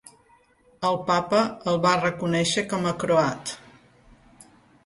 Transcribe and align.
El 0.89 0.97
Papa 1.09 1.41
el 1.73 1.77
va 1.85 1.93
reconèixer 1.99 2.65
com 2.73 2.91
a 2.93 2.95
croat. 3.05 3.55